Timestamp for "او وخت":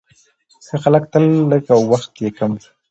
1.75-2.11